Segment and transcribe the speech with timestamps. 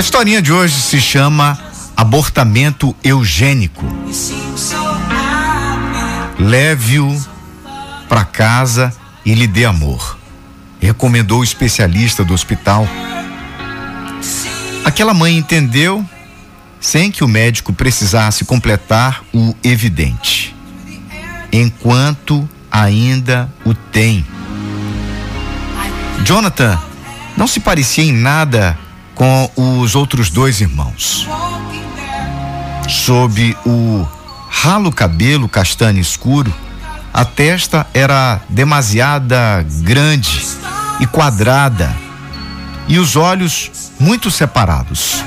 [0.00, 1.58] A historinha de hoje se chama
[1.94, 3.84] Abortamento Eugênico.
[6.38, 7.22] Leve-o
[8.08, 8.94] para casa
[9.26, 10.18] e lhe dê amor.
[10.80, 12.88] Recomendou o especialista do hospital.
[14.86, 16.02] Aquela mãe entendeu
[16.80, 20.56] sem que o médico precisasse completar o evidente.
[21.52, 24.24] Enquanto ainda o tem.
[26.24, 26.80] Jonathan
[27.36, 28.78] não se parecia em nada
[29.20, 31.28] com os outros dois irmãos.
[32.88, 34.08] Sob o
[34.48, 36.50] ralo cabelo castanho escuro,
[37.12, 40.42] a testa era demasiada grande
[41.00, 41.94] e quadrada
[42.88, 43.70] e os olhos
[44.00, 45.22] muito separados.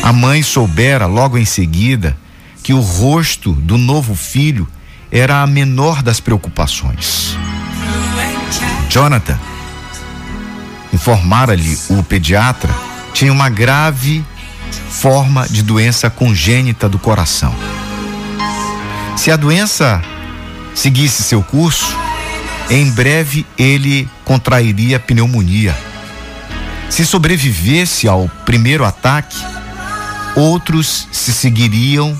[0.00, 2.16] A mãe soubera logo em seguida
[2.62, 4.68] que o rosto do novo filho
[5.10, 7.36] era a menor das preocupações.
[8.88, 9.36] Jonathan,
[10.94, 12.72] informara-lhe o pediatra,
[13.12, 14.24] tinha uma grave
[14.88, 17.54] forma de doença congênita do coração.
[19.16, 20.00] Se a doença
[20.74, 21.96] seguisse seu curso,
[22.70, 25.76] em breve ele contrairia pneumonia.
[26.88, 29.36] Se sobrevivesse ao primeiro ataque,
[30.36, 32.16] outros se seguiriam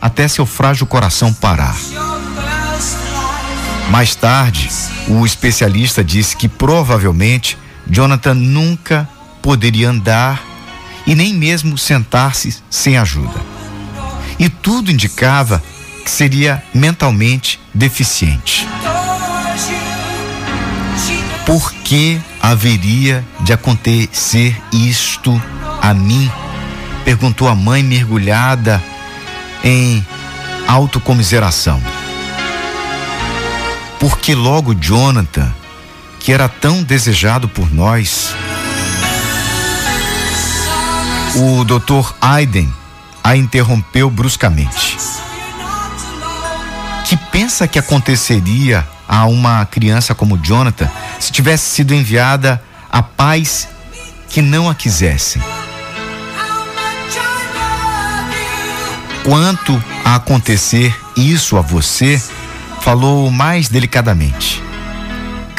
[0.00, 1.76] até seu frágil coração parar.
[3.90, 4.70] Mais tarde,
[5.08, 9.08] o especialista disse que provavelmente Jonathan nunca
[9.40, 10.42] poderia andar
[11.06, 13.40] e nem mesmo sentar-se sem ajuda.
[14.38, 15.62] E tudo indicava
[16.04, 18.66] que seria mentalmente deficiente.
[21.46, 25.40] Por que haveria de acontecer isto
[25.80, 26.30] a mim?
[27.04, 28.82] Perguntou a mãe mergulhada
[29.64, 30.06] em
[30.66, 31.82] autocomiseração.
[33.98, 35.52] Porque logo Jonathan,
[36.22, 38.32] que era tão desejado por nós,
[41.34, 42.72] o doutor Aiden
[43.24, 44.96] a interrompeu bruscamente.
[47.04, 50.88] Que pensa que aconteceria a uma criança como Jonathan
[51.18, 53.68] se tivesse sido enviada a pais
[54.28, 55.42] que não a quisessem?
[59.24, 62.22] Quanto a acontecer isso a você,
[62.80, 64.62] falou mais delicadamente.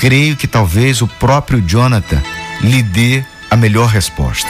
[0.03, 2.22] Creio que talvez o próprio Jonathan
[2.59, 4.50] lhe dê a melhor resposta.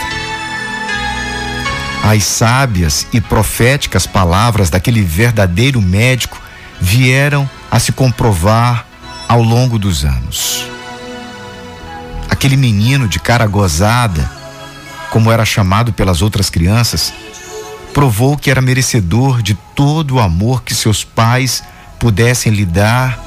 [2.02, 6.42] As sábias e proféticas palavras daquele verdadeiro médico
[6.80, 8.84] vieram a se comprovar
[9.28, 10.68] ao longo dos anos.
[12.28, 14.28] Aquele menino de cara gozada,
[15.12, 17.12] como era chamado pelas outras crianças,
[17.92, 21.62] provou que era merecedor de todo o amor que seus pais
[22.00, 23.23] pudessem lhe dar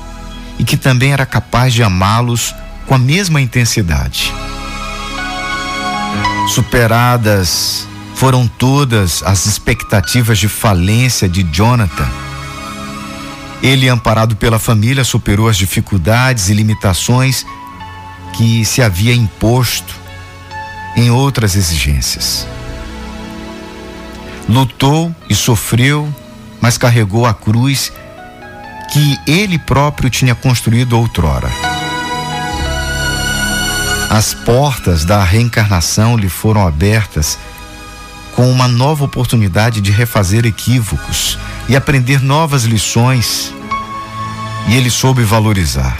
[0.59, 2.53] e que também era capaz de amá-los
[2.85, 4.33] com a mesma intensidade.
[6.47, 12.07] Superadas foram todas as expectativas de falência de Jonathan.
[13.61, 17.45] Ele, amparado pela família, superou as dificuldades e limitações
[18.33, 19.93] que se havia imposto
[20.95, 22.47] em outras exigências.
[24.47, 26.11] Lutou e sofreu,
[26.61, 27.91] mas carregou a cruz
[28.91, 31.49] que ele próprio tinha construído outrora.
[34.09, 37.37] As portas da reencarnação lhe foram abertas
[38.35, 41.37] com uma nova oportunidade de refazer equívocos
[41.67, 43.53] e aprender novas lições,
[44.67, 45.97] e ele soube valorizar.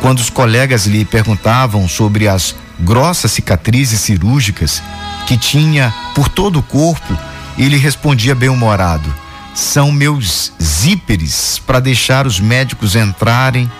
[0.00, 4.82] Quando os colegas lhe perguntavam sobre as grossas cicatrizes cirúrgicas
[5.26, 7.18] que tinha por todo o corpo,
[7.58, 9.12] ele respondia bem-humorado:
[9.54, 13.70] são meus zíperes para deixar os médicos entrarem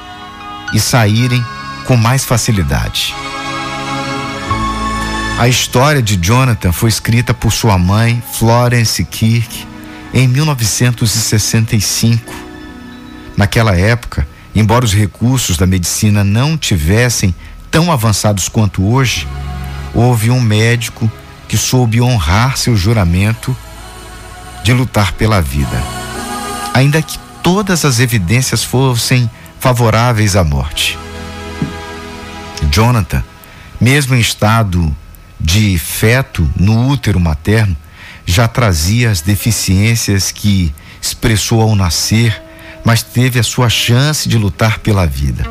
[0.73, 1.45] e saírem
[1.87, 3.15] com mais facilidade.
[5.39, 9.67] A história de Jonathan foi escrita por sua mãe, Florence Kirk,
[10.15, 12.33] em 1965.
[13.37, 17.35] Naquela época, embora os recursos da medicina não tivessem
[17.69, 19.27] tão avançados quanto hoje,
[19.93, 21.11] houve um médico
[21.49, 23.57] que soube honrar seu juramento
[24.65, 25.81] de lutar pela vida.
[26.73, 29.31] Ainda que todas as evidências fossem
[29.61, 30.99] favoráveis à morte.
[32.73, 33.23] Jonathan,
[33.79, 34.95] mesmo em estado
[35.39, 37.77] de feto no útero materno,
[38.25, 42.43] já trazia as deficiências que expressou ao nascer,
[42.83, 45.45] mas teve a sua chance de lutar pela vida.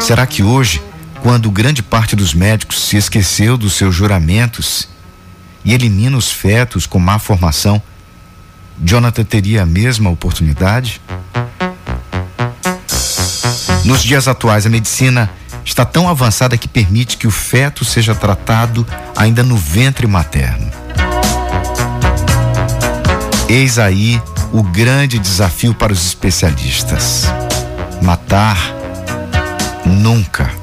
[0.00, 0.82] Será que hoje,
[1.20, 4.88] quando grande parte dos médicos se esqueceu dos seus juramentos
[5.64, 7.80] e elimina os fetos com má formação,
[8.82, 11.00] Jonathan teria a mesma oportunidade?
[13.84, 15.30] Nos dias atuais, a medicina
[15.64, 18.86] está tão avançada que permite que o feto seja tratado
[19.16, 20.70] ainda no ventre materno.
[23.48, 24.20] Eis aí
[24.52, 27.26] o grande desafio para os especialistas:
[28.00, 28.56] matar
[29.84, 30.61] nunca